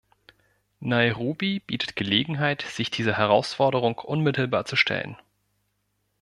Nairobi 0.79 1.59
bietet 1.59 1.95
Gelegenheit, 1.95 2.63
sich 2.63 2.89
dieser 2.89 3.17
Herausforderung 3.19 3.99
unmittelbar 3.99 4.65
zu 4.65 4.75
stellen. 4.75 5.15